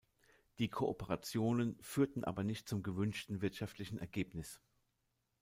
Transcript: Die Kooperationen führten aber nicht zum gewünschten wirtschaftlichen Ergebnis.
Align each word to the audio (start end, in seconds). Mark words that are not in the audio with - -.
Die 0.57 0.67
Kooperationen 0.67 1.77
führten 1.79 2.23
aber 2.23 2.43
nicht 2.43 2.67
zum 2.67 2.81
gewünschten 2.81 3.43
wirtschaftlichen 3.43 3.99
Ergebnis. 3.99 4.59